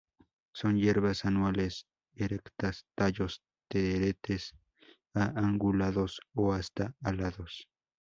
[0.53, 4.55] Son hierbas anuales, erectas; tallos teretes
[5.13, 7.67] a angulados o hasta alados.